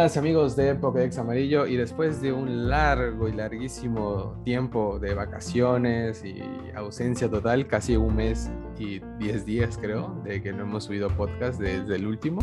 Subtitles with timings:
[0.00, 6.24] buenas amigos de Pokédex Amarillo y después de un largo y larguísimo tiempo de vacaciones
[6.24, 6.42] y
[6.74, 11.60] ausencia total, casi un mes y 10 días creo, de que no hemos subido podcast
[11.60, 12.40] desde el último,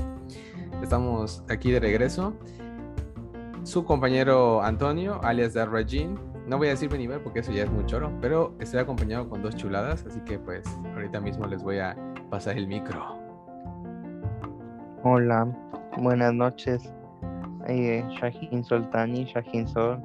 [0.83, 2.35] estamos aquí de regreso.
[3.63, 7.87] Su compañero Antonio, alias Darrajin, no voy a decir nivel porque eso ya es muy
[7.87, 11.97] choro, pero estoy acompañado con dos chuladas, así que pues ahorita mismo les voy a
[12.29, 13.17] pasar el micro.
[15.01, 15.47] Hola,
[15.97, 16.96] buenas noches
[17.67, 20.01] eh, Shahin Soltani, Shahin Sol,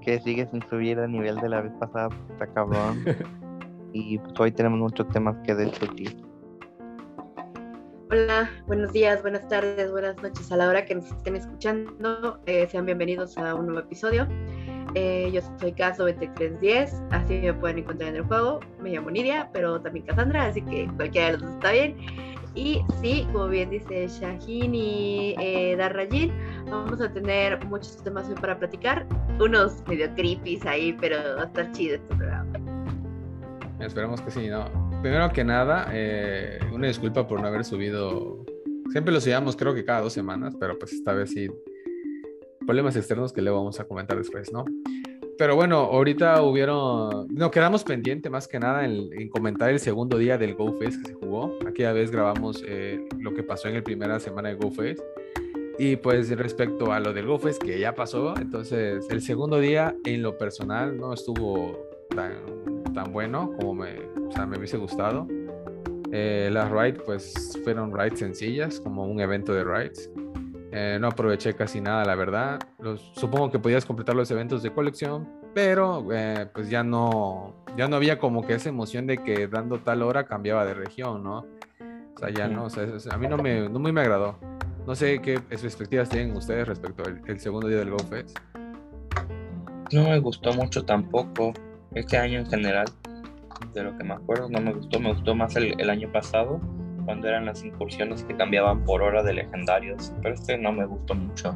[0.00, 3.04] que sigue sin subir a nivel de la vez pasada, está cabrón.
[3.92, 6.16] y pues hoy tenemos muchos temas que discutir.
[8.10, 12.40] Hola, buenos días, buenas tardes, buenas noches a la hora que nos estén escuchando.
[12.44, 14.28] Eh, sean bienvenidos a un nuevo episodio.
[14.94, 18.60] Eh, yo soy Caso 2310, así me pueden encontrar en el juego.
[18.82, 21.96] Me llamo Nidia, pero también Cassandra, así que cualquiera de los dos está bien.
[22.54, 26.30] Y sí, como bien dice Shahin y eh, Darrajin,
[26.70, 29.06] vamos a tener muchos temas hoy para platicar.
[29.40, 32.52] Unos medio creepy ahí, pero va a estar chido este programa.
[33.80, 34.64] Esperamos que sí, ¿no?
[35.02, 38.44] Primero que nada, eh, una disculpa por no haber subido.
[38.90, 41.50] Siempre lo subíamos, creo que cada dos semanas, pero pues esta vez sí.
[42.64, 44.64] Problemas externos que le vamos a comentar después, ¿no?
[45.38, 47.26] Pero bueno, ahorita hubieron.
[47.34, 51.14] No, quedamos pendiente más que nada en, comentar el segundo día del GoFest que se
[51.14, 51.58] jugó.
[51.66, 55.00] Aquella vez grabamos eh, lo que pasó en la primera semana de GoFest.
[55.78, 60.22] Y pues respecto a lo del GoFest que ya pasó, entonces el segundo día en
[60.22, 62.34] lo personal no estuvo tan,
[62.94, 65.26] tan bueno como me, o sea, me hubiese gustado.
[66.12, 70.10] Eh, las rides pues fueron rides sencillas como un evento de rides.
[70.74, 72.58] Eh, no aproveché casi nada, la verdad.
[73.14, 77.96] supongo que podías completar los eventos de colección, pero eh, pues ya no, ya no
[77.96, 81.46] había como que esa emoción de que dando tal hora cambiaba de región, ¿no?
[82.14, 84.38] O sea, ya no, o sea, a mí no, me, no muy me agradó.
[84.86, 88.36] No sé qué perspectivas tienen ustedes respecto al segundo día del Go Fest.
[89.92, 91.52] No me gustó mucho tampoco.
[91.94, 92.86] Este año en general,
[93.74, 94.98] de lo que me acuerdo, no me gustó.
[94.98, 96.60] Me gustó más el, el año pasado
[97.04, 101.14] cuando eran las incursiones que cambiaban por hora de legendarios, pero este no me gustó
[101.14, 101.54] mucho.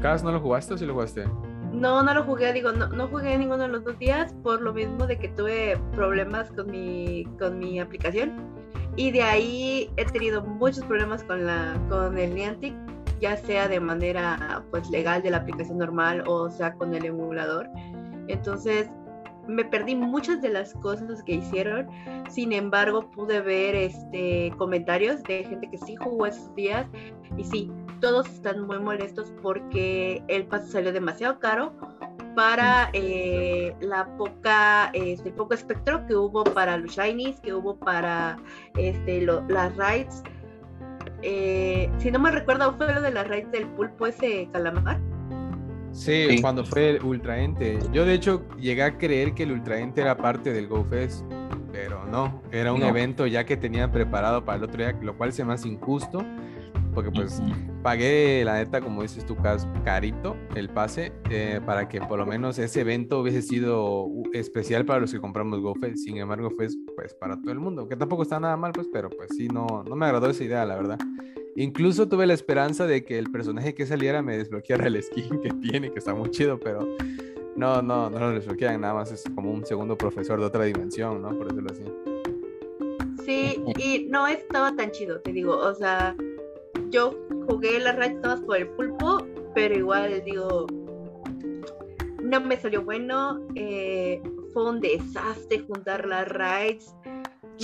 [0.00, 1.24] ¿Cas no lo jugaste o sí lo jugaste?
[1.72, 4.72] No, no lo jugué, digo, no, no jugué ninguno de los dos días por lo
[4.72, 8.55] mismo de que tuve problemas con mi, con mi aplicación
[8.96, 12.74] y de ahí he tenido muchos problemas con, la, con el Niantic,
[13.20, 17.68] ya sea de manera pues legal de la aplicación normal o sea con el emulador.
[18.28, 18.88] Entonces
[19.46, 21.88] me perdí muchas de las cosas que hicieron.
[22.28, 26.86] Sin embargo, pude ver este, comentarios de gente que sí jugó esos días.
[27.36, 27.70] Y sí,
[28.00, 31.72] todos están muy molestos porque el pase salió demasiado caro
[32.36, 37.76] para eh, la poca, este, el poco espectro que hubo para los shinies, que hubo
[37.76, 38.36] para
[38.76, 40.22] este, las raids.
[41.22, 45.00] Eh, si no me recuerdo, fue lo de las raids del pulpo ese calamar.
[45.92, 47.78] Sí, cuando fue el Ultraente.
[47.90, 51.24] Yo de hecho llegué a creer que el Ultraente era parte del GoFest,
[51.72, 55.32] pero no, era un evento ya que tenían preparado para el otro día, lo cual
[55.32, 56.22] se me hace injusto,
[56.96, 57.42] porque pues
[57.82, 59.36] pagué la neta, como dices tú,
[59.84, 65.00] carito el pase, eh, para que por lo menos ese evento hubiese sido especial para
[65.00, 65.98] los que compramos GoFest.
[65.98, 69.10] Sin embargo, fue pues para todo el mundo, que tampoco está nada mal, pues, pero
[69.10, 70.98] pues sí, no, no me agradó esa idea, la verdad.
[71.54, 75.50] Incluso tuve la esperanza de que el personaje que saliera me desbloqueara el skin que
[75.50, 76.88] tiene, que está muy chido, pero
[77.56, 81.20] no, no, no lo desbloquean, nada más es como un segundo profesor de otra dimensión,
[81.20, 81.28] ¿no?
[81.36, 81.84] Por decirlo así.
[83.22, 86.16] Sí, y no estaba tan chido, te digo, o sea,
[86.96, 87.14] yo
[87.46, 89.18] jugué las raids todas por el pulpo,
[89.54, 90.66] pero igual digo,
[92.22, 94.22] no me salió bueno, eh,
[94.54, 96.94] fue un desastre juntar las raids.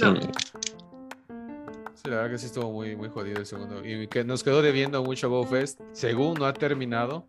[0.00, 0.14] No,
[1.94, 3.82] Sí, la verdad que sí estuvo muy, muy jodido el segundo.
[3.87, 5.81] Y que nos quedó debiendo mucho GoFest.
[5.93, 7.25] Según no ha terminado.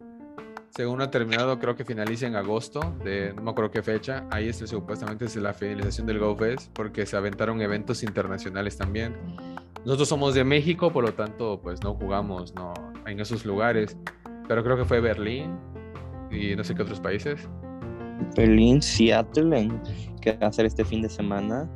[0.72, 4.26] Según no ha terminado, creo que finaliza en agosto, de no me acuerdo qué fecha.
[4.32, 9.16] Ahí es supuestamente es la finalización del GoFest, porque se aventaron eventos internacionales también.
[9.86, 12.74] Nosotros somos de México, por lo tanto, pues no jugamos no,
[13.06, 13.98] en esos lugares.
[14.48, 15.58] Pero creo que fue Berlín
[16.32, 17.48] y no sé qué otros países.
[18.36, 19.72] Berlín, Seattle,
[20.22, 21.70] que va a hacer este fin de semana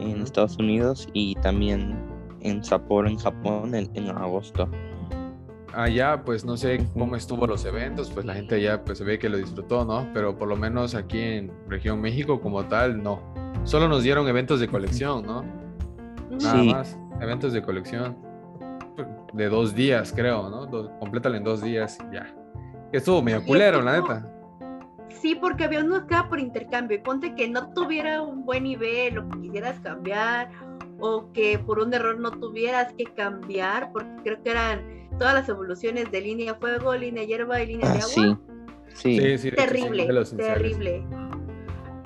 [0.00, 1.96] en Estados Unidos y también
[2.40, 4.68] en Sapporo, en Japón, en, agosto.
[5.72, 9.18] Allá, pues no sé cómo estuvo los eventos, pues la gente allá pues se ve
[9.18, 10.08] que lo disfrutó, ¿no?
[10.14, 13.20] Pero por lo menos aquí en región México como tal, no.
[13.64, 15.44] Solo nos dieron eventos de colección, ¿no?
[16.40, 18.16] Nada más, eventos de colección
[19.32, 20.68] de dos días, creo, ¿no?
[20.98, 22.26] complétalo en dos días y ya.
[22.92, 24.32] Estuvo medio culero, la neta.
[25.08, 29.18] Sí, porque había uno acá por intercambio y ponte que no tuviera un buen nivel
[29.18, 30.50] o que quisieras cambiar
[30.98, 35.48] o que por un error no tuvieras que cambiar, porque creo que eran todas las
[35.48, 38.08] evoluciones de línea fuego, línea hierba y línea de Ah, agua.
[38.08, 38.36] sí.
[38.94, 39.20] Sí.
[39.20, 41.04] Sí, sí, de hecho, sí, terrible, terrible.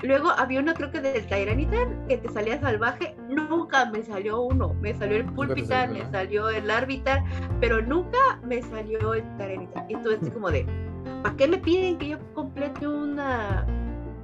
[0.03, 4.73] Luego había uno creo que del Tyranitar que te salía salvaje, nunca me salió uno,
[4.75, 7.23] me salió el Pulpitar, me salió el Arbitar,
[7.59, 9.85] pero nunca me salió el Tyranitar.
[9.89, 10.65] Y tú así como de,
[11.23, 13.65] ¿para qué me piden que yo complete una,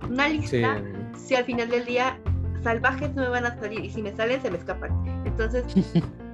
[0.10, 0.82] una Sí, lista
[1.16, 2.18] si al final del día
[2.64, 4.92] salvajes no me van a salir y si me salen se me escapan?
[5.26, 5.64] Entonces,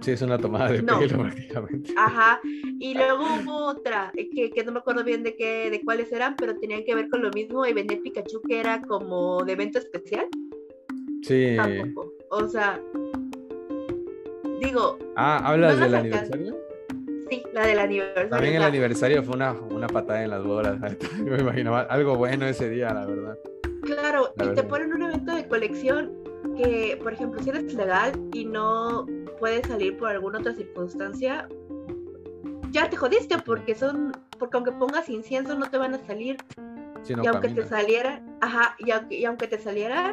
[0.00, 0.98] sí, es una tomada de No.
[0.98, 1.92] pelo prácticamente.
[1.96, 2.40] Ajá,
[2.78, 6.10] y luego hubo otra, eh, que, que no me acuerdo bien de qué, de cuáles
[6.12, 9.52] eran, pero tenían que ver con lo mismo, y venía Pikachu que era como de
[9.52, 10.26] evento especial,
[11.22, 11.54] Sí.
[11.56, 12.12] tampoco.
[12.30, 12.80] O sea,
[14.60, 16.56] digo, Ah, ¿hablas No del aniversario?
[17.28, 18.30] sí, la del aniversario.
[18.30, 20.78] También el aniversario fue una, una patada en las bolas.
[21.18, 23.38] Yo me imaginaba algo bueno ese día, la verdad.
[23.82, 24.68] Claro, La y te verdad.
[24.68, 26.12] ponen un evento de colección
[26.56, 29.06] que, por ejemplo, si eres legal y no
[29.40, 31.48] puedes salir por alguna otra circunstancia,
[32.70, 36.36] ya te jodiste porque son, porque aunque pongas incienso no te van a salir
[37.02, 40.12] Sí, no y aunque te saliera, ajá, y aunque, y aunque te saliera,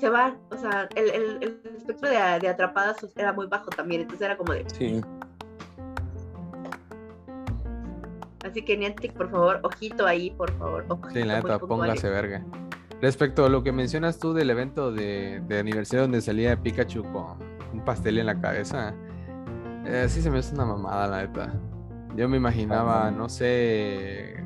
[0.00, 0.38] se van.
[0.50, 4.36] O sea, el, el, el espectro de, de atrapadas era muy bajo también, entonces era
[4.38, 5.02] como de, Sí.
[8.42, 10.86] así que Niantic, por favor, ojito ahí, por favor.
[10.88, 12.42] ojito Sí, la neta, póngase verga.
[13.02, 17.38] Respecto a lo que mencionas tú del evento de, de aniversario donde salía Pikachu con
[17.72, 18.94] un pastel en la cabeza,
[19.84, 21.54] eh, sí se me hace una mamada, la neta.
[22.16, 24.44] Yo me imaginaba, no sé,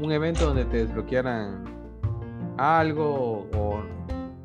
[0.00, 1.64] un evento donde te desbloquearan
[2.58, 3.82] algo o,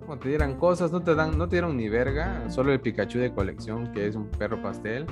[0.07, 3.19] o te dieran cosas, no te dan, no te dieron ni verga, solo el Pikachu
[3.19, 5.05] de colección, que es un perro pastel.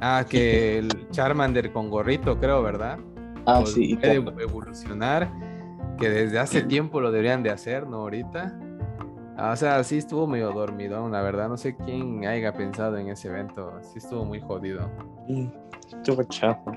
[0.00, 2.98] Ah, que el Charmander con gorrito, creo, ¿verdad?
[3.46, 3.96] Ah, pues, sí.
[3.96, 5.30] puede evolucionar,
[5.98, 7.98] que desde hace tiempo lo deberían de hacer, ¿no?
[7.98, 8.58] Ahorita.
[9.44, 11.48] Ah, O sea, sí estuvo medio dormidón, la verdad.
[11.50, 13.72] No sé quién haya pensado en ese evento.
[13.82, 14.90] Sí estuvo muy jodido.
[15.26, 15.50] Sí,
[15.96, 16.72] Estuvo chafa.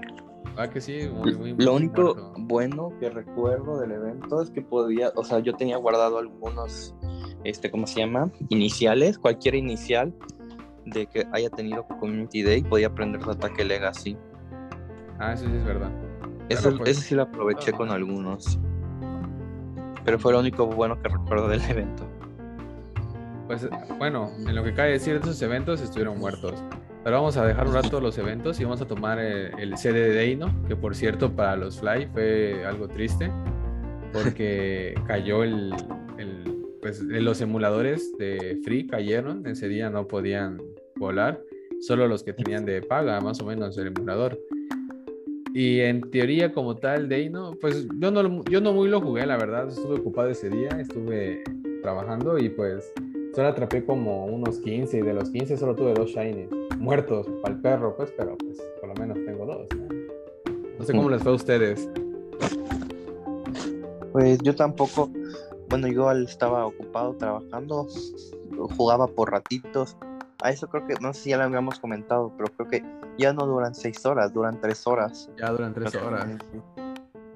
[0.57, 2.33] Ah, que sí, muy, muy, Lo muy único muerto.
[2.39, 6.93] bueno que recuerdo del evento es que podía, o sea, yo tenía guardado algunos,
[7.45, 8.31] este, ¿cómo se llama?
[8.49, 10.13] Iniciales, cualquier inicial
[10.85, 14.17] de que haya tenido Community Day, podía aprender su ataque Legacy.
[15.19, 15.91] Ah, eso sí es verdad.
[16.49, 18.59] Eso, pues, eso sí lo aproveché con algunos.
[20.03, 22.05] Pero fue lo único bueno que recuerdo del evento.
[23.47, 23.67] Pues
[23.97, 26.53] bueno, en lo que cabe decir, esos eventos estuvieron muertos.
[27.03, 29.99] Pero vamos a dejar un rato los eventos y vamos a tomar eh, el CD
[30.09, 33.31] de Deino, que por cierto para los Fly fue algo triste,
[34.11, 35.73] porque cayó el,
[36.17, 40.61] el- pues eh, los emuladores de Free cayeron, ese día no podían
[40.97, 41.41] volar,
[41.79, 44.37] solo los que tenían de paga, más o menos el emulador.
[45.53, 49.37] Y en teoría como tal Deino, pues yo no, yo no muy lo jugué, la
[49.37, 51.41] verdad, estuve ocupado ese día, estuve
[51.81, 52.91] trabajando y pues
[53.37, 56.49] solo atrapé como unos 15 y de los 15 solo tuve dos shinies
[56.79, 59.67] muertos para el perro, pues, pero pues por lo menos tengo dos.
[59.77, 59.87] ¿no?
[60.79, 61.87] No sé cómo les fue a ustedes.
[64.11, 65.11] Pues yo tampoco,
[65.69, 67.85] bueno, yo al- estaba ocupado trabajando,
[68.75, 69.95] jugaba por ratitos.
[70.41, 72.83] A eso creo que, no sé si ya lo habíamos comentado, pero creo que
[73.19, 75.29] ya no duran seis horas, duran tres horas.
[75.39, 76.27] Ya duran tres horas.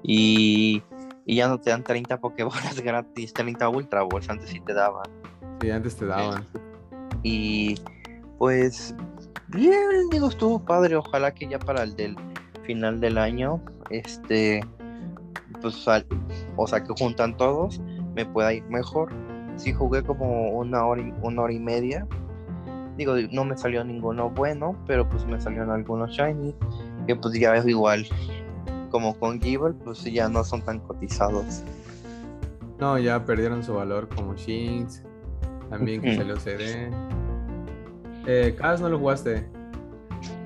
[0.02, 0.82] Y,
[1.26, 5.21] y ya no te dan 30 Pokébolas gratis, 30 Ultra Balls, antes sí te daban.
[5.62, 6.44] Sí, antes te daban.
[7.22, 7.76] Y
[8.38, 8.94] pues,
[9.48, 10.96] bien, digo, estuvo padre.
[10.96, 12.16] Ojalá que ya para el del
[12.64, 14.60] final del año, este,
[15.60, 16.04] pues, sal-
[16.56, 17.80] o sea, que juntan todos,
[18.16, 19.12] me pueda ir mejor.
[19.56, 22.08] Sí jugué como una hora y, una hora y media.
[22.96, 26.54] Digo, no me salió ninguno bueno, pero pues me salieron algunos shiny,
[27.06, 28.06] que pues ya es igual.
[28.90, 31.62] Como con Gible, pues ya no son tan cotizados.
[32.80, 35.02] No, ya perdieron su valor como Shinx.
[35.72, 36.90] También que salió CD.
[38.26, 39.48] Eh, Kaz, ¿no lo jugaste?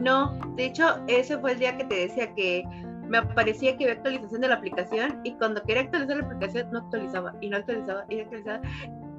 [0.00, 2.64] No, de hecho, ese fue el día que te decía que
[3.08, 6.78] me aparecía que había actualización de la aplicación y cuando quería actualizar la aplicación no
[6.80, 8.60] actualizaba y no actualizaba y no actualizaba.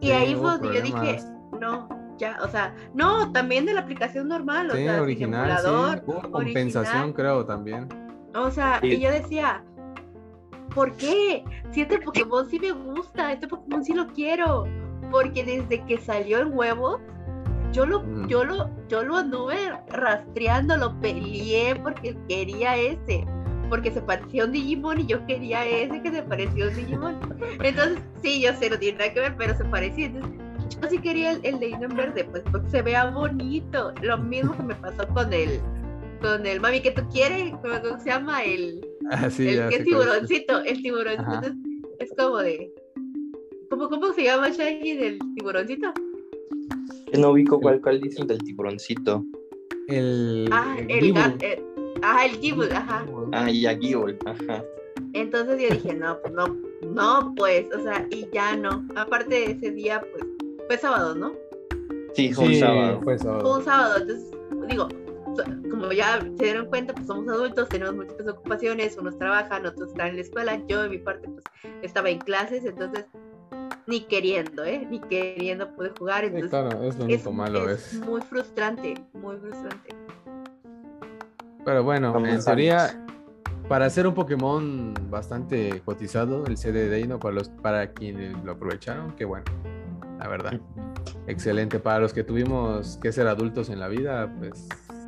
[0.01, 1.19] Y Sí, ahí fue donde yo dije,
[1.59, 1.87] no,
[2.17, 5.67] ya, o sea, no, también de la aplicación normal, o Sí, sea, original, sí.
[6.05, 7.13] Hubo compensación, original.
[7.13, 7.87] creo, también.
[8.35, 8.87] O sea, Sí.
[8.93, 9.63] y yo decía,
[10.73, 11.43] ¿por qué?
[11.71, 14.65] Si este Pokémon sí me gusta, este Pokémon sí lo quiero.
[15.11, 16.99] Porque desde que salió el huevo,
[17.71, 18.27] yo lo, Mm.
[18.27, 19.55] yo lo, yo lo anduve
[19.89, 23.25] rastreando, lo peleé porque quería ese.
[23.69, 26.75] Porque se parecía a un Digimon y yo quería ese que se parecía a un
[26.75, 27.19] Digimon.
[27.63, 30.05] Entonces, sí, yo sé, no tiene nada que ver, pero se parecía.
[30.05, 30.31] Entonces,
[30.81, 33.93] yo sí quería el, el de Hino en verde, pues porque se vea bonito.
[34.01, 35.59] Lo mismo que me pasó con el,
[36.21, 38.43] con el mami que tú quieres, ¿cómo se llama?
[38.43, 41.33] El, Ah, sí, el ya tiburoncito, el tiburoncito.
[41.33, 41.53] Entonces,
[41.99, 42.71] es como de.
[43.69, 45.93] ¿Cómo, ¿Cómo se llama Shaggy del tiburoncito?
[47.11, 49.23] Que no ubico cuál, cuál dicen del tiburoncito.
[49.87, 50.47] El.
[50.51, 51.63] Ah, el el, eh,
[52.01, 53.05] ajá, el Gible, ajá.
[53.31, 54.63] Ah, y a Gible, ajá.
[55.13, 56.47] Entonces yo dije, no, pues no,
[56.93, 58.85] no, pues, o sea, y ya no.
[58.95, 60.23] Aparte de ese día, pues,
[60.67, 61.31] fue sábado, ¿no?
[62.13, 63.01] Sí, fue un Sí, sábado.
[63.03, 63.57] fue Fue sábado.
[63.57, 64.31] un sábado, entonces,
[64.67, 64.87] digo,
[65.69, 70.09] como ya se dieron cuenta, pues somos adultos, tenemos múltiples ocupaciones, unos trabajan, otros están
[70.09, 71.43] en la escuela, yo de mi parte, pues,
[71.83, 73.05] estaba en clases, entonces,
[73.87, 74.85] ni queriendo, ¿eh?
[74.89, 77.99] Ni queriendo pude jugar, Sí, entonces, claro, es lo es, malo, es es.
[78.05, 79.95] muy frustrante, muy frustrante.
[81.65, 83.05] Pero bueno, en teoría,
[83.67, 88.53] para hacer un Pokémon bastante cotizado, el CD de Deino, para, los, para quienes lo
[88.53, 89.45] aprovecharon, qué bueno,
[90.19, 90.59] la verdad.
[91.27, 91.79] Excelente.
[91.79, 94.67] Para los que tuvimos que ser adultos en la vida, pues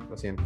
[0.10, 0.44] lo siento.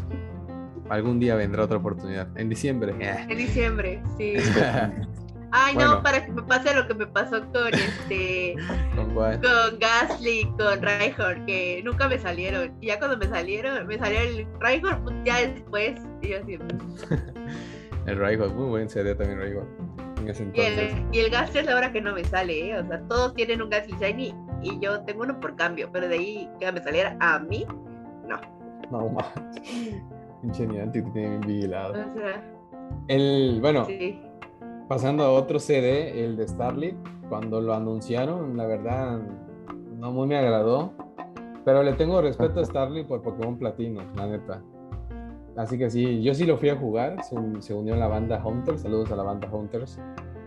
[0.90, 2.28] Algún día vendrá otra oportunidad.
[2.38, 2.94] En diciembre.
[3.00, 4.36] En diciembre, sí.
[5.56, 5.96] Ay, Bueno.
[5.96, 8.56] no, para que me pase lo que me pasó con este,
[8.96, 12.74] Con Gasly, con Reinhardt, que nunca me salieron.
[12.82, 16.02] Y ya cuando me salieron, me salió el Reinhardt pues, ya después.
[16.22, 16.58] Y yo así.
[18.06, 19.40] El Rayhawk, muy buen CD también
[20.28, 20.94] ese y entonces.
[20.94, 22.78] el, y el Gasly es la hora que no me sale, ¿eh?
[22.80, 26.16] O sea, todos tienen un Gasly Shiny y yo tengo uno por cambio, pero de
[26.16, 27.66] ahí que me saliera a mí,
[28.28, 28.40] no.
[28.92, 29.18] No.
[30.42, 31.94] Pinche Niantic te tiene bien O vigilado.
[31.94, 32.44] sea,
[33.08, 34.22] El, bueno, sí.
[34.88, 36.96] Pasando a otro CD, el de Starlit,
[37.30, 39.20] cuando lo anunciaron, la verdad,
[39.98, 40.92] no muy me agradó.
[41.66, 44.62] Pero le tengo respeto a Starlit por Pokémon Platino, la neta.
[45.56, 48.42] Así que sí, yo sí lo fui a jugar, se, se unió a la banda
[48.44, 50.00] Hunters, saludos a la banda Hunters.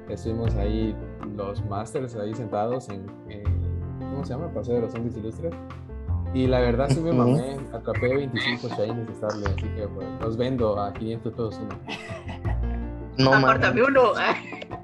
[0.09, 0.95] Estuvimos ahí
[1.37, 3.45] los Masters ahí sentados en, en-
[3.99, 4.53] ¿cómo se llama?
[4.53, 5.55] Paseo de los Zombies Ilustres.
[6.35, 10.37] Y la verdad sí me mamé, atrapé 25 Shinies de Starlit, así que pues, los
[10.37, 11.77] vendo a 500 pesos uno.
[13.19, 14.13] No Apártame uno.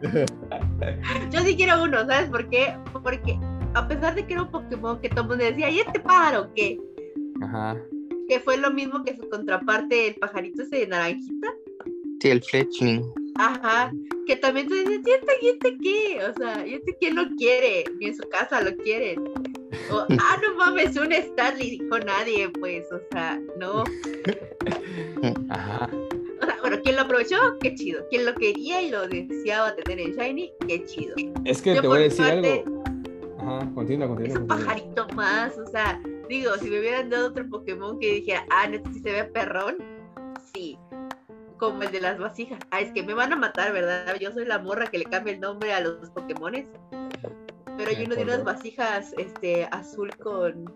[1.31, 2.75] Yo sí quiero uno, ¿sabes por qué?
[3.03, 3.39] Porque
[3.75, 6.51] a pesar de que era un Pokémon que todo el mundo decía, ¿y este pájaro
[6.55, 6.79] qué?
[7.43, 7.77] Ajá.
[8.29, 11.49] Que fue lo mismo que su contraparte, el pajarito ese de naranjita.
[12.21, 13.05] Sí, el Fletchling.
[13.37, 13.93] Ajá.
[14.27, 16.25] Que también tú dices, ¿y este, y este qué?
[16.25, 17.85] O sea, ¿y este quién lo quiere?
[17.99, 19.25] Ni en su casa lo quieren.
[19.91, 23.85] O, ah, no mames, un Starly dijo nadie, pues, o sea, no.
[25.51, 25.89] Ajá.
[26.42, 27.37] O sea, bueno, ¿quién lo aprovechó?
[27.61, 28.04] Qué chido.
[28.11, 30.52] ¿Quién lo quería y lo deseaba tener en Shiny?
[30.66, 31.14] Qué chido.
[31.44, 32.82] Es que Yo te voy a decir parte- algo.
[33.38, 34.34] Ajá, continúa, continúa.
[34.34, 38.46] Es un pajarito más, o sea, digo, si me hubieran dado otro Pokémon que dijera,
[38.50, 39.76] ah, no, sí se ve perrón,
[40.54, 40.78] sí.
[41.58, 42.61] Como el de las vasijas.
[42.70, 44.16] Ah, es que me van a matar, ¿verdad?
[44.20, 46.66] Yo soy la morra que le cambia el nombre a los Pokémones.
[47.76, 50.72] Pero hay uno de unas vasijas este, azul con.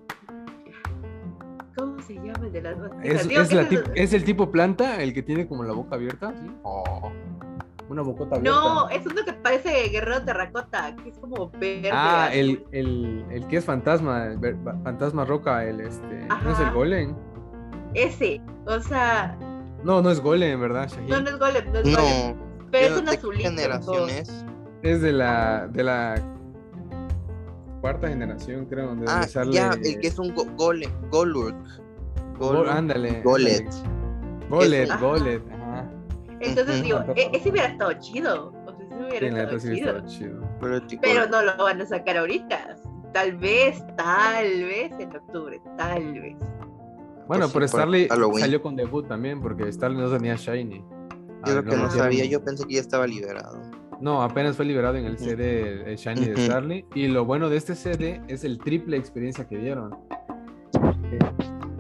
[1.77, 2.77] ¿Cómo se llama el de las?
[3.03, 5.63] ¿Es, Digo es que la ese tip- ¿Es el tipo planta el que tiene como
[5.65, 6.33] la boca abierta?
[6.41, 6.51] ¿Sí?
[6.63, 7.13] Oh,
[7.89, 8.59] una bocota abierta.
[8.61, 11.91] No, es uno que parece guerrero terracota, que es como verde.
[11.93, 16.27] Ah, el, el, el que es fantasma, el ver- fantasma roca, el este.
[16.43, 17.15] ¿No es el golem?
[17.95, 19.39] Ese, o sea,
[19.85, 21.09] No, no es golem, ¿verdad, Shahid?
[21.09, 22.37] no, no es golem, no es golem.
[22.37, 22.47] No.
[22.73, 23.49] Pero es un ¿de qué azulito.
[23.51, 24.45] generación es?
[24.83, 26.15] Es de la, de la
[27.87, 29.53] cuarta generación, creo, donde Ah, sale.
[29.53, 31.55] ya, el que es un go golem, Golurk.
[32.37, 32.69] Gol- Golurk.
[32.69, 33.23] ándale.
[33.23, 33.65] Golet.
[34.51, 34.91] Golet.
[35.01, 35.89] Golet, ajá.
[36.41, 38.53] Entonces digo, e- ese hubiera estado chido.
[38.67, 39.91] O sea, ese hubiera Sí, la estado neta sí chido.
[39.91, 41.01] estaba chido.
[41.01, 42.77] Pero, no lo van a sacar ahorita.
[43.13, 46.37] Tal vez, tal vez en octubre, tal vez.
[47.29, 48.09] Bueno, sí, pero por Starly
[48.41, 50.85] salió con debut también, porque Starly no tenía Shiny.
[51.47, 53.61] Yo lo Ah, que no no lo sabía, yo pensé que ya estaba liberado.
[54.01, 56.37] No, apenas fue liberado en el CD el, Shiny de.
[56.37, 56.85] Starly.
[56.95, 59.97] Y lo bueno de este CD es el triple experiencia que dieron.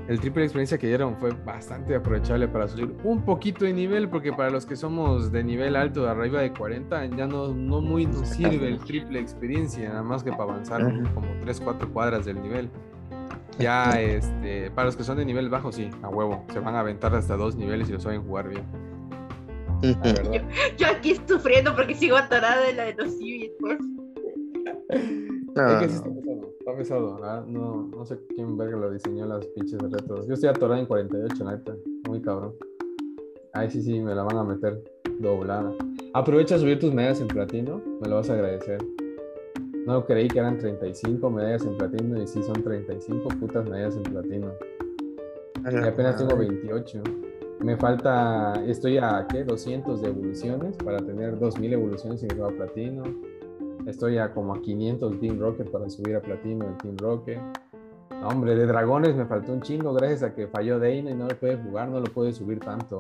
[0.09, 4.33] El triple experiencia que dieron fue bastante aprovechable para subir un poquito de nivel, porque
[4.33, 8.07] para los que somos de nivel alto, de arriba de 40, ya no, no muy
[8.07, 10.81] nos sirve el triple experiencia, nada más que para avanzar
[11.13, 12.71] como 3, 4 cuadras del nivel.
[13.59, 16.81] Ya, este, para los que son de nivel bajo, sí, a huevo, se van a
[16.81, 18.65] aventar hasta dos niveles y lo saben jugar bien.
[19.83, 20.43] Verdad.
[20.79, 21.11] Yo aquí
[21.47, 23.79] sufriendo porque sigo atorada en la de los Eevee, por Es
[25.81, 27.47] que sí está pesado, está pesado, ¿verdad?
[27.47, 30.27] No, no sé quién verga lo diseñó las pinches retos.
[30.27, 31.77] Yo estoy atorado en 48, la neta.
[32.09, 32.53] Muy cabrón.
[33.53, 34.83] Ay, sí, sí, me la van a meter
[35.21, 35.73] doblada.
[36.15, 38.85] Aprovecha a subir tus medallas en platino, me lo vas a agradecer.
[39.87, 44.03] No creí que eran 35 medallas en platino y sí son 35 putas medallas en
[44.03, 44.51] platino.
[45.71, 47.03] Y apenas tengo 28.
[47.61, 49.43] Me falta, estoy a ¿qué?
[49.43, 53.05] 200 de evoluciones para tener 2000 evoluciones y llegar a platino.
[53.87, 57.39] Estoy a como a 500 Team Rocket para subir a platino el Team Rocket.
[58.25, 61.37] Hombre, de dragones me faltó un chingo gracias a que falló Dana y no lo
[61.37, 62.97] puede jugar, no lo puede subir tanto.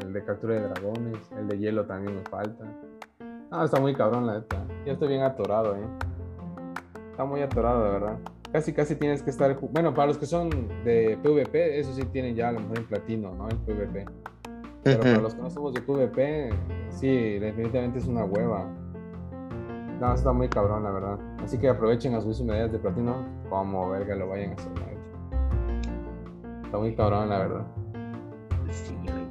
[0.00, 2.64] El de captura de dragones, el de hielo también me falta.
[3.50, 4.64] No, está muy cabrón la neta.
[4.84, 5.86] Ya estoy bien atorado, eh.
[7.10, 8.18] Está muy atorado, de verdad.
[8.52, 10.50] Casi casi tienes que estar, bueno, para los que son
[10.84, 13.48] de PvP, eso sí tienen ya a lo mejor en platino, ¿no?
[13.48, 14.04] El PvP.
[14.84, 16.50] Pero para los que no somos de PvP,
[16.90, 18.68] sí, definitivamente es una hueva.
[20.00, 21.18] No, está muy cabrón, la verdad.
[21.42, 24.72] Así que aprovechen a subir sus medallas de platino como verga lo vayan a hacer.
[26.64, 27.66] Está muy cabrón, la verdad.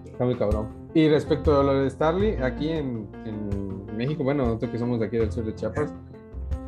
[0.06, 0.70] Está muy cabrón.
[0.94, 5.08] Y respecto a lo de Starly, aquí en, en México, bueno, nosotros que somos de
[5.08, 5.94] aquí del sur de Chiapas,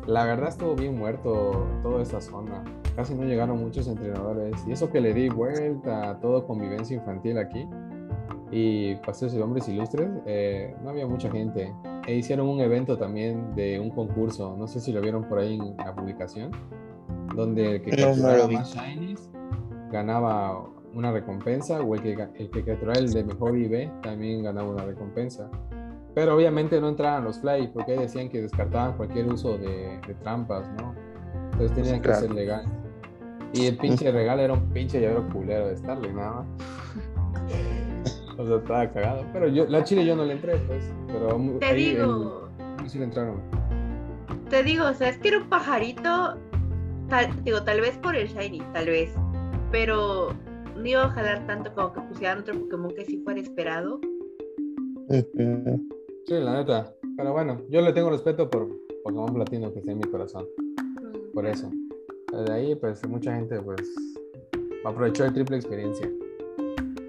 [0.06, 2.64] la verdad estuvo bien muerto toda esa zona.
[2.96, 4.54] Casi no llegaron muchos entrenadores.
[4.66, 7.66] Y eso que le di vuelta a todo convivencia infantil aquí
[8.50, 11.74] y paseos de hombres ilustres, eh, no había mucha gente.
[12.06, 15.54] E hicieron un evento también de un concurso, no sé si lo vieron por ahí
[15.54, 16.52] en la publicación,
[17.34, 18.54] donde el que vi.
[18.56, 19.30] más shinies
[19.90, 24.68] ganaba una recompensa, o el que, el que capturara el de mejor IV también ganaba
[24.68, 25.50] una recompensa.
[26.14, 30.14] Pero obviamente no entraban los fly, porque ahí decían que descartaban cualquier uso de, de
[30.22, 30.94] trampas, ¿no?
[31.52, 32.20] Entonces tenían que Claro.
[32.20, 32.64] ser legal.
[33.52, 36.46] Y el pinche regalo era un pinche llavero culero de Starling, nada más.
[38.36, 39.24] O sea, estaba cagado.
[39.32, 40.92] Pero yo, la chile yo no le entré, pues.
[41.06, 42.48] Pero Te ahí digo,
[42.80, 43.40] en- sí le entraron.
[44.50, 46.36] te digo, o sea, es que era un pajarito,
[47.08, 49.14] tal, digo, tal vez por el shiny, tal vez,
[49.70, 50.30] pero
[50.76, 54.00] no iba a jalar tanto como que pusieran otro Pokémon que sí fuera esperado.
[56.26, 56.94] Sí, la neta.
[57.18, 58.66] Pero bueno, yo le tengo respeto por
[59.02, 60.46] Pokémon Platino que está en mi corazón.
[61.34, 61.70] Por eso.
[62.32, 63.82] De ahí, pues, mucha gente, pues,
[64.84, 66.10] aprovechó el triple experiencia.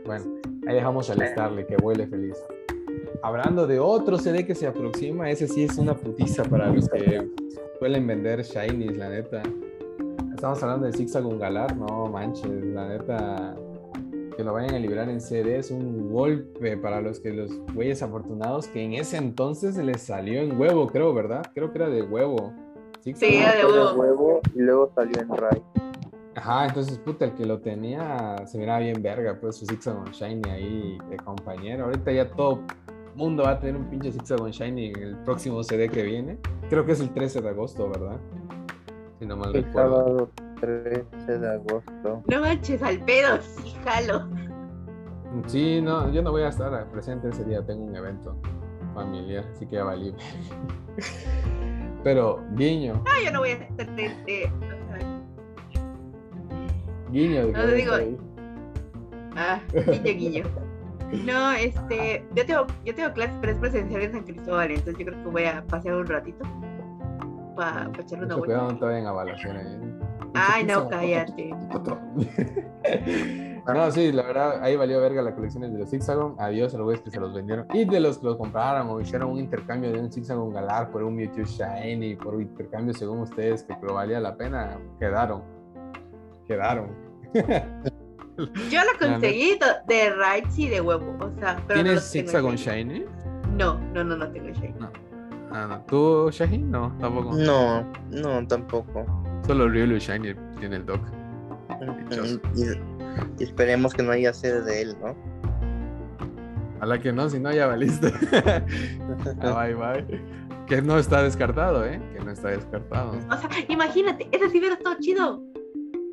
[0.06, 0.26] Bueno,
[0.68, 2.38] ahí dejamos al Starly, que huele feliz.
[3.24, 7.26] Hablando de otro CD que se aproxima, ese sí es una putiza para los que
[7.80, 9.42] suelen vender Shinies, la neta.
[10.36, 13.58] Estamos hablando de Zigzagoon Galar, no manches, la neta.
[14.36, 18.04] Que lo vayan a liberar en CD es un golpe para los que los güeyes
[18.04, 21.44] afortunados que en ese entonces les salió en huevo, creo, ¿verdad?
[21.54, 22.54] Creo que era de huevo.
[23.02, 23.94] Sí, era de huevo.
[23.94, 25.64] huevo y luego salió en Rai.
[26.36, 30.50] Ajá, entonces, puta, el que lo tenía se miraba bien verga, pues su Zigzagoon Shiny
[30.50, 31.86] ahí de compañero.
[31.86, 32.60] Ahorita ya todo
[33.16, 36.38] mundo va a tener un pinche Zigzagoon Shiny en el próximo CD que viene.
[36.70, 38.20] Creo que es el 13 de agosto, ¿verdad?
[39.20, 39.96] Si no mal El recuerdo.
[39.98, 42.24] sábado 13 de agosto.
[42.28, 44.28] No manches, al pedo, sí, jalo.
[45.48, 48.36] Sí, no, yo no voy a estar presente ese día, tengo un evento
[48.94, 50.14] familiar, así que ya valí.
[52.04, 54.52] Pero, guiño, Ah, yo no voy a estar presente.
[57.12, 57.48] guiño.
[57.52, 58.18] No, digo-.
[59.36, 60.44] Ah, guiño, guiño.
[61.26, 65.06] No, este, yo tengo, yo tengo clases, pero es presencial en San Cristóbal, entonces yo
[65.06, 66.44] creo que voy a pasear un ratito
[67.56, 69.12] para echarle una cuidado, no vuelta.
[69.12, 69.98] balacer ahí.
[70.34, 71.50] Ay, no, cállate.
[73.74, 76.36] No, sí, la verdad, ahí valió verga las colecciones de los Zigzagoon.
[76.38, 77.66] Adiós a los que se los vendieron.
[77.74, 81.04] Y de los que los compraron o hicieron un intercambio de un Zigzagoon Galar por
[81.04, 85.42] un Mewtwo Shiny, por un intercambio según ustedes que lo valía la pena, quedaron.
[86.46, 86.92] Quedaron.
[88.70, 92.56] Yo la conseguí de y de huevo, o sea, pero no ¿Tienes los tengo Zigzagoon
[92.56, 92.94] Shiny.
[93.00, 93.06] Shiny?
[93.58, 94.76] No, no, no, no tengo Shiny.
[95.56, 95.86] Ah, no.
[95.86, 96.58] ¿Tú, Shiny?
[96.58, 97.34] No, tampoco.
[97.34, 99.06] No, no, tampoco.
[99.48, 101.00] Solo Ryulu Shiny tiene el doc.
[101.80, 102.42] Ujú.
[102.58, 105.16] Y, y esperemos que no haya sede de él, ¿no?
[106.82, 108.12] A la que no, si no, ya valiste.
[109.42, 110.22] Ah, bye, bye.
[110.68, 112.02] Que no está descartado, ¿eh?
[112.14, 113.12] Que no está descartado.
[113.12, 115.42] O sea, imagínate, ese sí hubiera estado chido.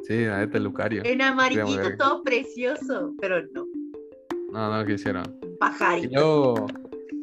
[0.05, 1.03] Sí, la neta, Lucario.
[1.05, 3.67] En amarillito, todo precioso, pero no,
[4.53, 5.25] No, no quisieron.
[5.43, 6.13] Y pajarito.
[6.13, 6.67] Yo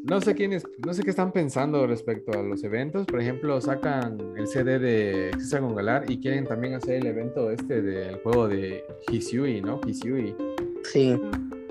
[0.09, 3.05] no sé quiénes, no sé qué están pensando respecto a los eventos.
[3.05, 7.81] Por ejemplo, sacan el CD de Zigzagoon Galar y quieren también hacer el evento este
[7.81, 9.79] del juego de Hisui, ¿no?
[9.85, 10.35] Hisui.
[10.83, 11.21] Sí.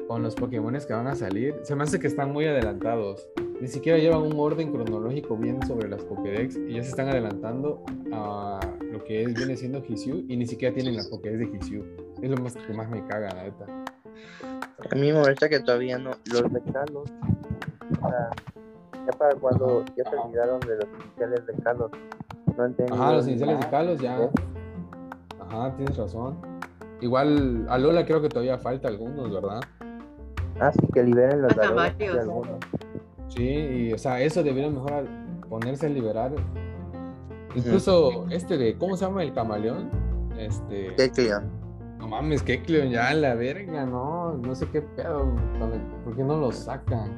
[0.06, 1.56] Con los Pokémones que van a salir.
[1.64, 3.28] Se me hace que están muy adelantados.
[3.60, 7.84] Ni siquiera llevan un orden cronológico bien sobre las Pokédex y ya se están adelantando
[8.12, 8.60] a
[8.92, 11.84] lo que es, viene siendo Hisui y ni siquiera tienen la Pokédex de Hisui.
[12.22, 13.66] Es lo más que más me caga, la neta.
[14.90, 16.12] A mí me molesta que todavía no.
[16.30, 17.10] Los recalos.
[18.02, 18.30] O sea,
[19.06, 21.90] ya para cuando ya se olvidaron de los iniciales de Carlos.
[22.56, 23.70] No han tenido Ajá, los iniciales de.
[23.70, 24.30] Kalos ya.
[25.40, 26.36] Ajá, tienes razón.
[27.00, 29.60] Igual a Lola creo que todavía falta algunos, ¿verdad?
[30.60, 32.58] Ah, sí, que liberen los algunos.
[33.28, 36.32] Sí, y o sea, eso deberían mejor a- ponerse a liberar.
[37.54, 39.90] Incluso este de, ¿cómo se llama el camaleón?
[40.36, 40.94] Este.
[40.96, 41.44] ¿Qué Cleon?
[41.98, 45.26] No mames, que Cleon ya la verga, no, no sé qué pedo.
[46.04, 47.10] ¿Por qué no lo sacan?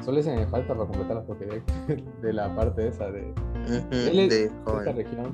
[0.00, 1.64] Solo se me falta para completar la Pokédex
[2.22, 3.32] de la parte esa de,
[4.26, 5.32] es- de esta región.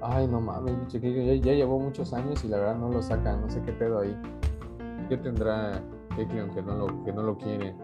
[0.00, 3.40] Ay, no mames, Kikleon, ya, ya llevó muchos años y la verdad no lo sacan,
[3.40, 4.16] no sé qué pedo ahí.
[5.08, 5.80] ¿Qué tendrá
[6.16, 7.74] Kikleon que no lo, que no lo quiere?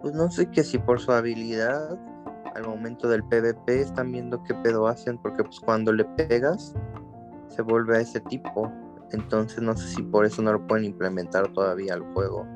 [0.00, 1.98] Pues no sé que si por su habilidad
[2.54, 6.74] al momento del PvP están viendo qué pedo hacen, porque pues cuando le pegas
[7.48, 8.70] se vuelve a ese tipo.
[9.12, 12.46] Entonces no sé si por eso no lo pueden implementar todavía al juego.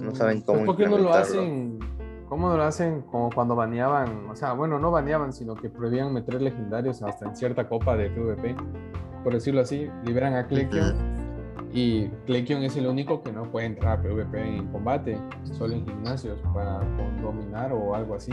[0.00, 1.78] No saben Pues, cómo ¿Por qué no lo hacen?
[2.28, 4.30] ¿Cómo no lo hacen como cuando baneaban?
[4.30, 8.08] O sea, bueno, no baneaban, sino que prohibían meter legendarios hasta en cierta copa de
[8.08, 8.56] PvP.
[9.22, 10.96] Por decirlo así, liberan a Klekion
[11.72, 15.18] y Klekion es el único que no puede entrar a PvP en combate,
[15.52, 16.80] solo en gimnasios para
[17.22, 18.32] dominar o algo así.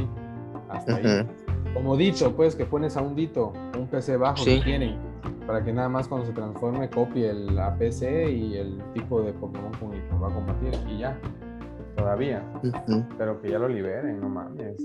[0.69, 1.27] Hasta ahí.
[1.73, 4.57] Como Dito, pues que pones a un Dito, un PC bajo Sí.
[4.57, 4.97] si quieren,
[5.45, 9.71] para que nada más cuando se transforme copie el APC y el tipo de Pokémon
[9.79, 11.19] con el que va a combatir y ya.
[11.99, 12.43] Todavía.
[13.17, 14.77] Pero que ya lo liberen, no mames.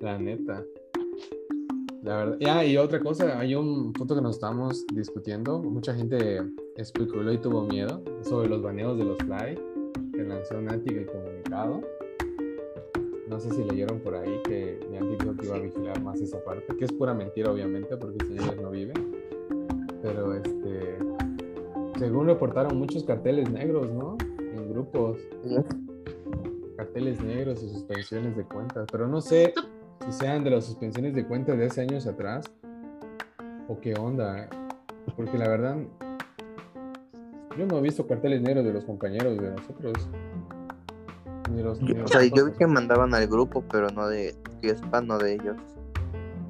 [0.00, 0.64] La neta.
[2.02, 2.36] La verdad.
[2.40, 5.58] Ya, y otra cosa, hay un punto que nos estamos discutiendo.
[5.62, 6.42] Mucha gente
[6.76, 9.58] especuló y tuvo miedo sobre los baneos de los Fly.
[10.12, 11.80] Que lanzó Niantic el comunicado.
[13.28, 16.42] No sé si leyeron por ahí que Niantic dijo que iba a vigilar más esa
[16.44, 18.94] parte, que es pura mentira, obviamente, porque sin ellos no vive.
[20.02, 20.98] Pero este.
[21.98, 24.16] Según reportaron muchos carteles negros, ¿no?
[24.38, 25.18] En grupos
[26.76, 29.54] carteles negros y suspensiones de cuentas, pero no sé
[30.04, 32.44] si sean de las suspensiones de cuentas de hace años atrás
[33.68, 34.48] o qué onda, ¿eh?
[35.16, 35.76] porque la verdad
[37.56, 40.08] yo no he visto carteles negros de los compañeros de nosotros.
[41.50, 44.74] Ni los, ni O sea, yo vi que mandaban al grupo, pero no de, yo
[44.74, 45.56] sepa, no de ellos.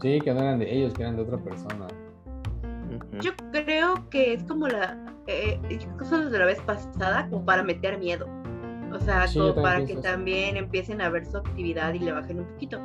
[0.03, 1.87] Sí, que no eran de ellos, que eran de otra persona.
[3.21, 4.97] Yo creo que es como la.
[5.27, 5.59] Eh,
[5.99, 8.29] cosas de la vez pasada, como para meter miedo.
[8.93, 12.41] O sea, Sí, como para que también empiecen a ver su actividad y le bajen
[12.41, 12.81] un poquito.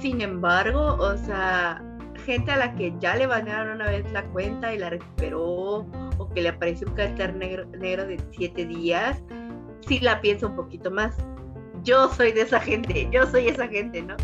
[0.00, 1.82] Sin embargo, o sea,
[2.24, 5.86] gente a la que ya le banearon una vez la cuenta y la recuperó,
[6.18, 9.22] o que le apareció un cartel negro, negro de siete días,
[9.86, 11.16] sí la pienso un poquito más.
[11.84, 14.16] Yo soy de esa gente, yo soy esa gente, ¿no?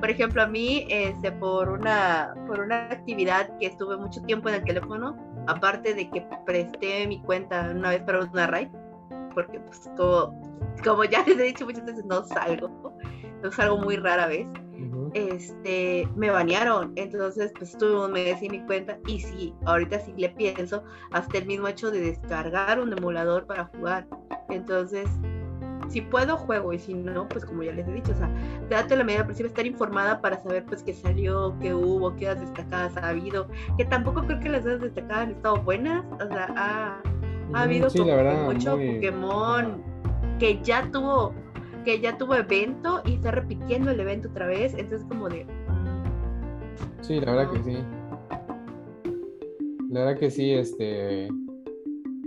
[0.00, 4.56] Por ejemplo, a mí, este, por una, por una actividad que estuve mucho tiempo en
[4.56, 5.16] el teléfono,
[5.46, 8.68] aparte de que presté mi cuenta una vez para una raid,
[9.34, 10.40] porque pues como,
[10.84, 12.96] como ya les he dicho muchas veces, no salgo,
[13.42, 14.46] no salgo muy rara vez,
[15.14, 20.12] este, me banearon, entonces pues estuve un mes sin mi cuenta y sí, ahorita sí
[20.16, 20.82] le pienso
[21.12, 24.06] hasta el mismo hecho de descargar un emulador para jugar,
[24.50, 25.08] entonces
[25.88, 28.30] si puedo juego y si no, pues como ya les he dicho, o sea,
[28.68, 32.40] date la medida principio estar informada para saber pues qué salió, qué hubo, qué horas
[32.40, 37.02] destacadas ha habido, que tampoco creo que las destacadas han estado buenas, o sea, ha,
[37.54, 39.82] ha habido Sí, verdad, mucho muy- Pokémon
[40.38, 41.32] que ya tuvo
[41.84, 45.46] que ya tuvo evento y está repitiendo el evento otra vez, entonces como de
[47.00, 47.78] Sí, la verdad que sí.
[49.90, 51.28] La verdad que sí, este.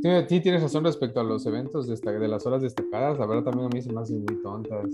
[0.02, 3.20] Sí, sí tienes razón respecto a los eventos de, esta- de las horas destacadas.
[3.20, 4.86] La verdad también a mí se me hacen muy tontas.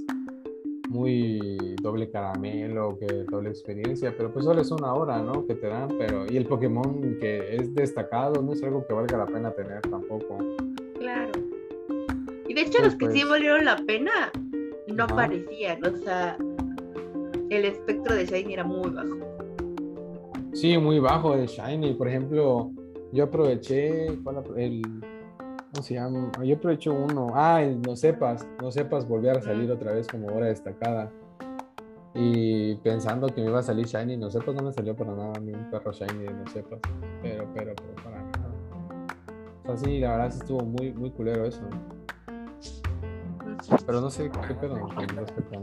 [0.90, 5.46] Muy doble caramelo, que doble experiencia, pero pues solo es una hora, ¿no?
[5.46, 6.26] Que te dan, pero.
[6.32, 10.38] Y el Pokémon que es destacado no es algo que valga la pena tener tampoco.
[11.00, 11.32] claro.
[12.48, 13.30] Y de hecho los que sí pues.
[13.30, 14.32] valieron la pena
[14.88, 15.14] no Ajá.
[15.14, 16.38] aparecían, o sea,
[17.50, 19.18] el espectro de Shiny era muy bajo.
[20.54, 21.96] Sí, muy bajo de Shiny.
[21.96, 22.72] Por ejemplo,
[23.12, 24.08] yo aproveché.
[24.24, 24.82] ¿cuál el,
[25.74, 26.32] ¿Cómo se llama?
[26.44, 27.28] Yo aproveché uno.
[27.34, 28.48] Ah, no sepas.
[28.62, 31.12] No sepas volver a salir otra vez como hora destacada.
[32.14, 35.34] Y pensando que me iba a salir Shiny, no sepas, no me salió para nada
[35.42, 36.80] ni un perro Shiny no sepas.
[37.22, 38.56] Pero, pero, pero para nada.
[39.64, 41.62] O sea, sí, la verdad sí estuvo muy, muy culero eso.
[43.86, 45.62] Pero no sé qué pedo con respecto a.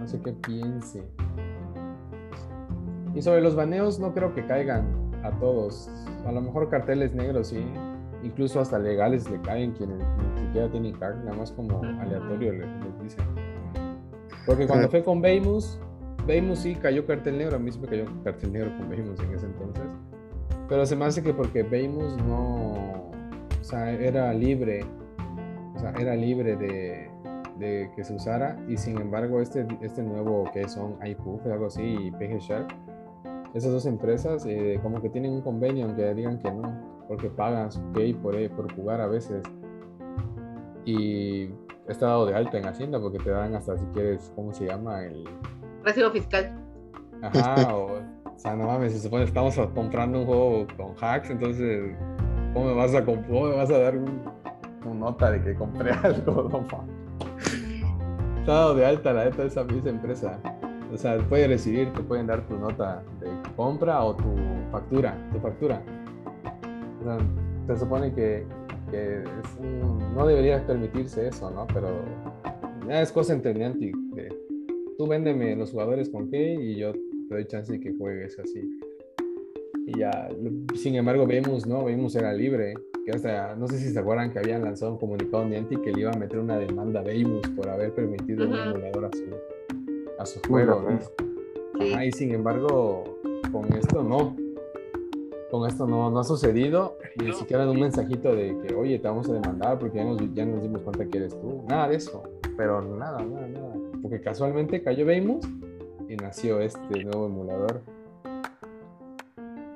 [0.00, 1.04] No sé qué piense.
[3.14, 5.90] Y sobre los baneos no creo que caigan a todos.
[6.26, 7.64] A lo mejor carteles negros sí.
[8.22, 9.96] Incluso hasta legales le caen quienes
[10.34, 13.24] ni siquiera tienen card, nada más como aleatorio le- les dicen.
[14.46, 15.78] Porque cuando fue con Baymus,
[16.26, 19.34] Baymus sí cayó cartel negro, a mí sí me cayó cartel negro con Baymus en
[19.34, 19.84] ese entonces.
[20.68, 24.84] Pero se me hace que porque Baymus no, o sea, era libre,
[25.74, 27.10] o sea, era libre de,
[27.58, 31.82] de que se usara y sin embargo este, este nuevo que son iPoof, algo así,
[31.82, 32.68] y PG Shark,
[33.54, 37.70] esas dos empresas eh, como que tienen un convenio, aunque digan que no, porque pagan
[37.72, 39.42] su pay por, eh, por jugar a veces.
[40.84, 41.50] Y
[41.88, 45.04] está dado de alta en Hacienda porque te dan hasta si quieres, ¿cómo se llama?
[45.04, 45.24] El...
[45.84, 46.52] Recibo fiscal.
[47.22, 51.30] Ajá, o, o sea, no mames, se supone que estamos comprando un juego con hacks,
[51.30, 51.96] entonces,
[52.54, 54.22] ¿cómo me vas a, cómo me vas a dar un,
[54.86, 56.48] un nota de que compré algo?
[56.48, 57.00] No.
[58.38, 60.40] Está dado de alta la neta esa, esa empresa.
[60.92, 64.24] O sea, puede recibir, te pueden dar tu nota de compra o tu
[64.72, 65.82] factura, tu factura.
[67.00, 67.18] O sea,
[67.68, 68.44] se supone que,
[68.90, 71.66] que es un- no debería permitirse eso, ¿no?
[71.72, 71.88] Pero
[72.88, 73.94] ya es cosa entre Niantic.
[74.14, 74.28] de,
[74.98, 78.68] Tú véndeme los jugadores con qué y yo te doy chance de que juegues así.
[79.86, 80.28] Y ya,
[80.74, 81.84] sin embargo, vemos, ¿no?
[81.84, 82.74] Vemos era libre,
[83.06, 86.00] que hasta, no sé si se acuerdan que habían lanzado un comunicado Niantic que le
[86.02, 89.24] iba a meter una demanda a Vamos por haber permitido un emulador a su,
[90.20, 92.04] a su juego, ¿no?
[92.04, 93.04] y sin embargo,
[93.50, 94.36] con esto no.
[95.50, 99.28] Con esto no, no ha sucedido, ni siquiera un mensajito de que, oye, te vamos
[99.28, 101.64] a demandar porque ya nos, ya nos dimos cuenta que eres tú.
[101.66, 102.22] Nada de eso,
[102.56, 103.74] pero nada, nada, nada.
[104.00, 105.44] Porque casualmente cayó Vamos
[106.08, 107.80] y nació este nuevo emulador.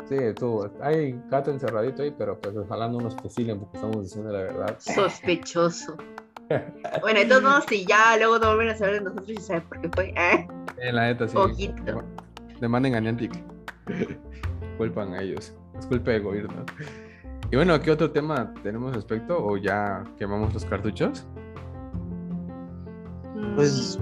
[0.08, 4.30] Sí, tú, hay gato encerradito ahí, pero pues ojalá no nos fusilen porque estamos diciendo
[4.30, 4.76] la verdad.
[4.78, 5.96] Sospechoso.
[7.00, 9.88] Bueno, entonces si ya luego no vuelven a saber de nosotros y saben por qué
[9.90, 10.14] fue.
[10.16, 10.46] ¿eh?
[10.78, 11.72] En la neta, sí.
[12.60, 13.32] Demanden a Niantic.
[14.78, 15.54] Culpan a ellos.
[15.78, 16.64] Es culpa del gobierno.
[17.50, 19.36] Y bueno, ¿qué otro tema tenemos respecto?
[19.44, 21.26] ¿O ya quemamos los cartuchos?
[23.54, 23.98] Pues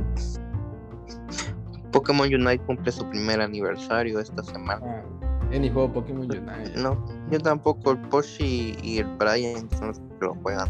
[1.91, 4.81] Pokémon Unite cumple su primer aniversario esta semana.
[4.85, 5.23] Ah
[5.59, 6.73] ni juego Pokémon Unite.
[6.77, 7.93] No, yo tampoco.
[7.93, 10.69] El Poshi y el Brian son los que lo juegan.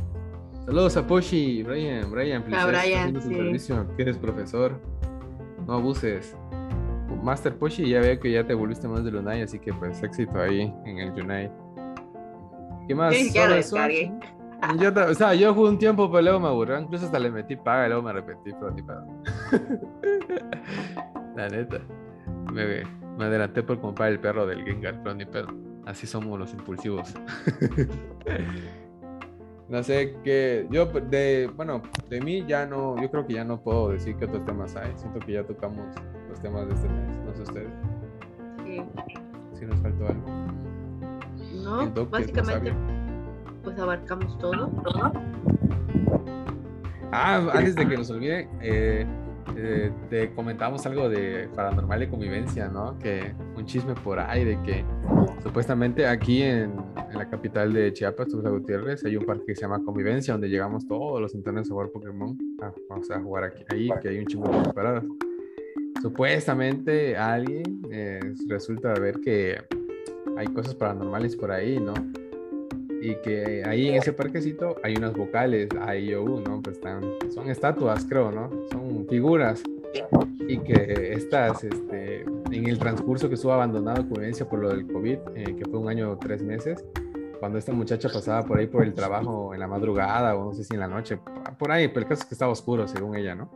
[0.64, 2.10] Saludos a Poshi Brian.
[2.10, 3.74] Brian, a Brian, sí.
[3.96, 4.78] que eres profesor.
[5.66, 6.36] No abuses.
[7.22, 10.40] Master Poshi, ya veo que ya te volviste más del Unite, así que pues éxito
[10.40, 11.52] ahí en el Unite.
[12.86, 13.14] ¿Qué más?
[13.14, 14.12] Sí, ya descargué.
[14.78, 16.78] Yo, o sea, yo jugué un tiempo, pero luego me aburrió.
[16.78, 19.04] Incluso hasta le metí paga y luego me arrepentí, pero ni para.
[21.36, 21.80] La neta.
[22.52, 22.84] Me,
[23.18, 25.48] me adelanté por comprar el perro del Gengar, pero ni pedo.
[25.86, 27.12] Así somos los impulsivos.
[29.72, 30.66] no sé qué.
[30.70, 31.50] Yo, de.
[31.56, 33.00] Bueno, de mí ya no.
[33.00, 34.92] Yo creo que ya no puedo decir qué otros temas hay.
[34.96, 35.96] Siento que ya tocamos
[36.28, 37.18] los temas de este mes.
[37.24, 37.72] No sé ustedes.
[38.66, 38.82] Sí.
[39.58, 40.26] Si nos faltó algo.
[41.64, 42.74] No, básicamente.
[43.64, 44.70] pues abarcamos todo.
[47.10, 49.06] Ah, antes de que nos olvide, eh,
[49.56, 52.98] eh, te comentamos algo de paranormal y convivencia, ¿no?
[52.98, 54.84] Que un chisme por ahí de que
[55.42, 56.74] supuestamente aquí en,
[57.14, 60.86] la capital de Chiapas, Tuxtla Gutiérrez, hay un parque que se llama Convivencia, donde llegamos
[60.86, 62.36] todos los internet a jugar Pokémon.
[62.62, 65.04] Ah, vamos a jugar aquí, ahí, que hay un chingo de preparadas.
[66.00, 69.58] Supuestamente alguien eh, resulta ver que
[70.36, 71.94] hay cosas paranormales por ahí, ¿no?
[73.02, 76.62] Y que ahí en ese parquecito hay unas vocales, A, I, O, U, ¿no?
[76.62, 77.02] Pues están,
[77.34, 78.48] son estatuas, creo, ¿no?
[78.70, 79.60] Son figuras.
[80.46, 85.18] Y que estas, este, en el transcurso que estuvo abandonado Convivencia por lo del COVID,
[85.34, 86.84] eh, que fue un año o tres meses,
[87.40, 90.62] cuando esta muchacha pasaba por ahí por el trabajo en la madrugada o no sé
[90.62, 91.18] si en la noche,
[91.58, 93.50] por ahí, pero el caso es que estaba oscuro, según ella, ¿no?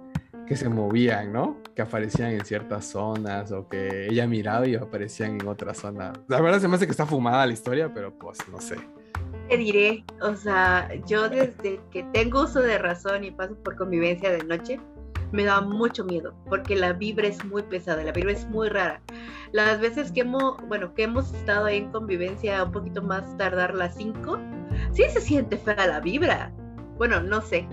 [0.49, 1.59] Que se movían, ¿no?
[1.73, 6.19] Que aparecían en ciertas zonas o que ella miraba y aparecían en otras zonas.
[6.27, 8.77] La verdad se me hace que está fumada la historia, pero pues no sé
[9.49, 14.31] te diré, o sea, yo desde que tengo uso de razón y paso por convivencia
[14.31, 14.81] de noche,
[15.33, 19.01] me da mucho miedo, porque la vibra es muy pesada, la vibra es muy rara.
[19.53, 23.75] Las veces que hemos, bueno, que hemos estado ahí en convivencia un poquito más tardar
[23.75, 24.39] las 5,
[24.93, 26.53] sí se siente fea la vibra.
[26.99, 27.67] Bueno, no sé.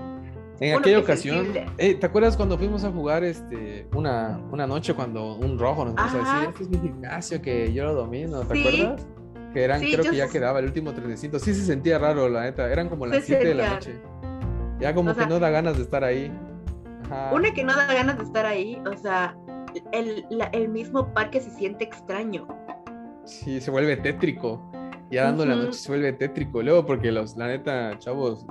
[0.59, 5.35] En aquella ocasión, eh, ¿te acuerdas cuando fuimos a jugar este una, una noche cuando
[5.35, 8.59] un rojo nos puso a decir, este es mi gimnasio que yo lo domino, ¿te
[8.59, 9.05] acuerdas?
[9.53, 11.37] Que eran, creo que ya quedaba el último trenecito.
[11.37, 12.71] Sí se sentía raro, la neta.
[12.71, 14.01] Eran como las 7 de la noche.
[14.79, 16.31] Ya como que no da ganas de estar ahí.
[17.31, 19.37] Una que no da ganas de estar ahí, o sea,
[19.91, 22.47] el, el mismo parque se siente extraño.
[23.25, 24.61] Sí, se vuelve tétrico.
[25.11, 26.61] Ya dando la noche se vuelve tétrico.
[26.63, 28.45] Luego, porque los, la neta, chavos,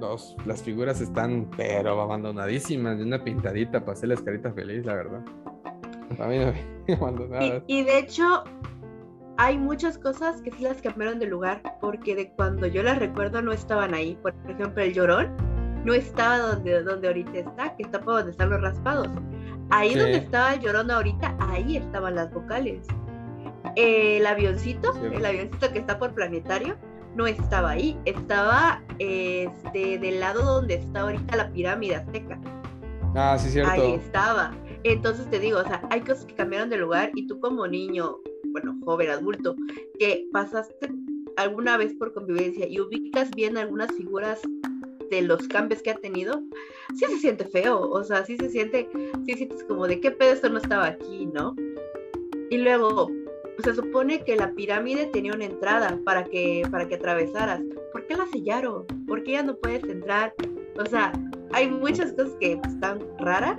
[0.00, 2.98] los, las figuras están, pero abandonadísimas.
[2.98, 5.24] De una pintadita para hacer la escarita feliz, la verdad.
[6.18, 6.80] A mí no me.
[7.66, 8.42] Y, y de hecho,
[9.40, 13.40] hay muchas cosas que sí las cambiaron de lugar, porque de cuando yo las recuerdo
[13.40, 14.14] no estaban ahí.
[14.20, 15.34] Por ejemplo, el llorón
[15.82, 19.08] no estaba donde, donde ahorita está, que está por donde están los raspados.
[19.70, 22.86] Ahí donde estaba el llorón ahorita, ahí estaban las vocales.
[23.76, 26.76] El avioncito, el avioncito que está por planetario,
[27.16, 32.38] no estaba ahí, estaba este, del lado donde está ahorita la pirámide azteca.
[33.14, 33.72] Ah, sí, cierto.
[33.72, 34.50] Ahí estaba.
[34.84, 38.18] Entonces te digo, o sea, hay cosas que cambiaron de lugar y tú como niño
[38.50, 39.56] bueno, joven, adulto,
[39.98, 40.90] que pasaste
[41.36, 44.40] alguna vez por convivencia y ubicas bien algunas figuras
[45.10, 46.42] de los cambios que ha tenido,
[46.96, 48.88] sí se siente feo, o sea, sí se siente,
[49.26, 51.56] sí sientes como de qué pedo esto no estaba aquí, ¿no?
[52.50, 53.10] Y luego,
[53.62, 57.60] se supone que la pirámide tenía una entrada para que, para que atravesaras.
[57.92, 58.86] ¿Por qué la sellaron?
[59.06, 60.34] ¿Por qué ya no puedes entrar?
[60.78, 61.12] O sea,
[61.52, 63.58] hay muchas cosas que están raras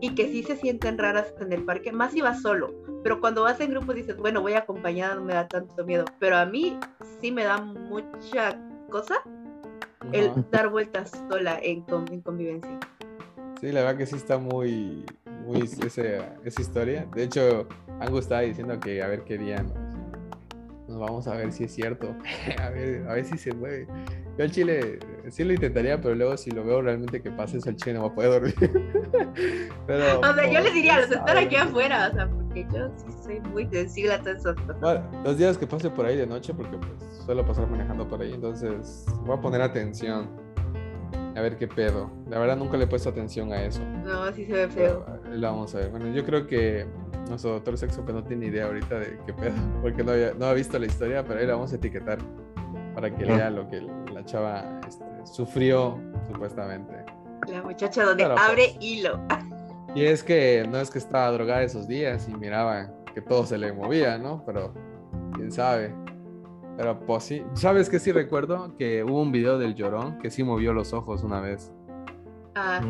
[0.00, 2.74] y que sí se sienten raras en el parque, más si vas solo.
[3.02, 6.04] Pero cuando vas en grupo dices, bueno, voy acompañada, no me da tanto miedo.
[6.18, 6.78] Pero a mí
[7.20, 8.58] sí me da mucha
[8.90, 9.16] cosa
[10.12, 12.78] el dar vueltas sola en, convivencia.
[13.60, 15.04] Sí, la verdad que sí está muy,
[15.44, 17.06] muy ese, esa historia.
[17.14, 17.68] De hecho,
[18.00, 21.74] Angus estaba diciendo que a ver qué día nos, nos vamos a ver si es
[21.74, 22.14] cierto.
[22.62, 23.86] a, ver, a ver si se mueve.
[24.38, 27.70] Yo al chile sí lo intentaría, pero luego si lo veo realmente que pase eso,
[27.70, 28.54] el chile no va a poder dormir.
[29.86, 33.12] pero, o sea, yo les diría, los estar aquí afuera, o sea, porque yo sí
[33.24, 34.80] soy muy sensible a todas esas cosas.
[34.80, 38.22] Bueno, los días que pase por ahí de noche, porque pues suelo pasar manejando por
[38.22, 40.30] ahí, entonces voy a poner atención.
[41.34, 42.08] A ver qué pedo.
[42.28, 43.82] La verdad nunca le he puesto atención a eso.
[44.04, 45.04] No, sí se ve feo.
[45.04, 45.90] Pero, lo vamos a ver.
[45.90, 46.86] Bueno, yo creo que
[47.28, 50.52] nuestro doctor sexo no tiene idea ahorita de qué pedo, porque no, había, no ha
[50.52, 52.18] visto la historia, pero ahí la vamos a etiquetar
[52.94, 53.80] para que lea lo que
[54.28, 55.98] chava este, sufrió
[56.30, 57.04] supuestamente.
[57.48, 59.20] La muchacha donde pero, abre pues, hilo.
[59.94, 63.56] Y es que no es que estaba drogada esos días y miraba que todo se
[63.56, 64.44] le movía, ¿no?
[64.44, 64.74] Pero
[65.34, 65.94] quién sabe.
[66.76, 68.76] Pero pues sí, ¿sabes qué sí recuerdo?
[68.76, 71.72] Que hubo un video del llorón que sí movió los ojos una vez.
[72.54, 72.80] Ah.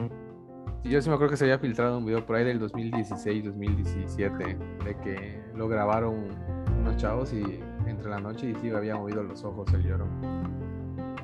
[0.84, 4.96] Yo sí me acuerdo que se había filtrado un video por ahí del 2016-2017 de
[4.98, 6.28] que lo grabaron
[6.80, 10.67] unos chavos y entre la noche y sí había movido los ojos el llorón.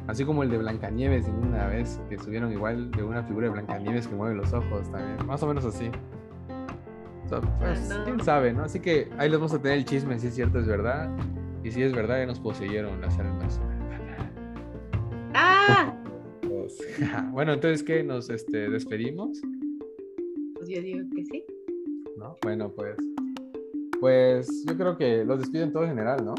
[0.06, 4.06] Así como el de Blancanieves una vez que subieron igual de una figura de Blancanieves
[4.06, 5.26] que mueve los ojos también.
[5.26, 5.90] Más o menos así.
[7.28, 8.04] So, pues, no.
[8.04, 8.64] quién sabe, ¿no?
[8.64, 11.10] Así que ahí les vamos a tener el chisme si es cierto, es verdad.
[11.62, 13.60] Y si es verdad, ya nos poseyeron las almas.
[15.36, 15.92] Ah,
[16.42, 16.78] Pues,
[17.32, 18.04] bueno, entonces, ¿qué?
[18.04, 19.40] ¿Nos este, despedimos?
[20.54, 21.44] pues yo digo que sí.
[22.16, 22.36] ¿No?
[22.42, 22.96] Bueno, pues.
[23.98, 26.34] Pues yo creo que los despiden todo en general, ¿no?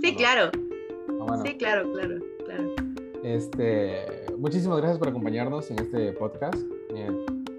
[0.00, 0.50] Sí, claro.
[1.08, 1.42] Ah, bueno.
[1.44, 2.14] Sí, claro, claro,
[2.44, 2.74] claro.
[3.22, 4.04] Este,
[4.36, 6.56] muchísimas gracias por acompañarnos en este podcast.
[6.94, 7.10] Eh,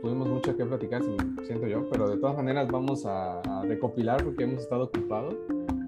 [0.02, 4.24] tuvimos mucho que platicar, si- siento yo, pero de todas maneras vamos a, a recopilar
[4.24, 5.36] porque hemos estado ocupados.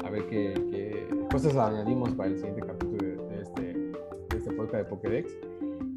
[0.04, 4.52] A ver qué, qué cosas añadimos para el siguiente capítulo de, de este, de este
[4.52, 5.38] podcast de Pokédex.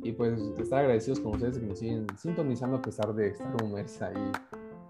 [0.03, 3.73] Y pues estar agradecidos con ustedes que nos siguen sintonizando a pesar de estar un
[3.75, 4.33] mes ahí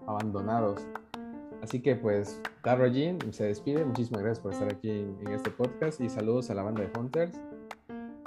[0.07, 0.81] abandonados.
[1.61, 3.85] Así que pues, Darro Jean se despide.
[3.85, 6.91] Muchísimas gracias por estar aquí en, en este podcast y saludos a la banda de
[6.99, 7.39] Hunters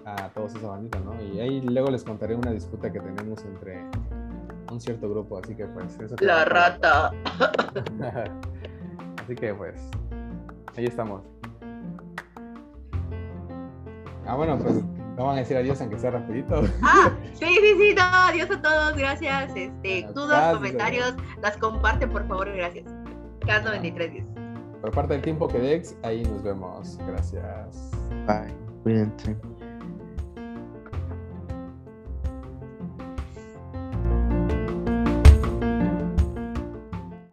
[0.05, 1.14] a todos esa bandita, ¿no?
[1.23, 3.85] Y ahí luego les contaré una disputa que tenemos entre
[4.70, 7.12] un cierto grupo, así que pues eso La rata.
[9.23, 9.81] así que pues
[10.77, 11.23] ahí estamos.
[14.27, 14.83] Ah, bueno, pues
[15.16, 16.62] no van a decir adiós aunque sea rapidito.
[16.83, 19.53] Ah, sí, sí, sí, no, adiós a todos, gracias.
[19.55, 22.93] Este, dudas, comentarios, las comparten, por favor, gracias.
[23.46, 24.24] Caso 2310.
[24.80, 26.98] Por parte del tiempo que Dex, ahí nos vemos.
[27.07, 27.90] Gracias.
[28.26, 28.54] Bye.
[28.83, 29.37] Cuídense.